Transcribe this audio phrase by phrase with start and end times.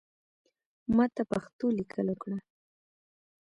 [0.95, 2.37] ماته پښتو لیکل اوکړه